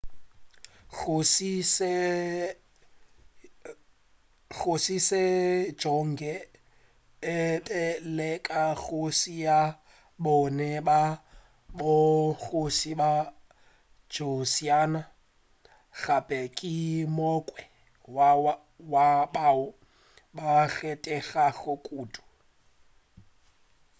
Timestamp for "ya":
9.47-9.59, 10.89-11.01